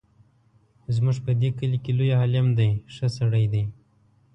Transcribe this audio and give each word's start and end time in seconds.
زموږ 0.95 1.17
په 1.25 1.31
دې 1.41 1.49
کلي 1.57 1.77
کې 1.83 1.91
لوی 1.97 2.11
عالم 2.19 2.47
دی 2.57 2.69
ښه 2.93 3.07
سړی 3.17 3.45
دی. 3.53 3.63